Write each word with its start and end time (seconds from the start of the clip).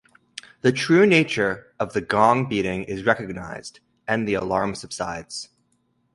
The 0.61 0.71
true 0.71 1.05
nature 1.05 1.73
of 1.79 1.93
the 1.93 2.01
gong-beating 2.01 2.85
is 2.85 3.05
recognized, 3.05 3.81
and 4.07 4.27
the 4.27 4.33
alarm 4.33 4.73
subsides. 4.73 5.49